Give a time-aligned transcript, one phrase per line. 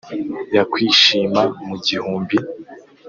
[0.55, 2.37] yakwishima mu gihumbi.